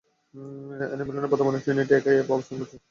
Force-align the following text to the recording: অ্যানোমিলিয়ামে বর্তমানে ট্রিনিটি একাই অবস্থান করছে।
অ্যানোমিলিয়ামে 0.81 1.31
বর্তমানে 1.31 1.59
ট্রিনিটি 1.63 1.93
একাই 1.95 2.17
অবস্থান 2.27 2.55
করছে। 2.59 2.77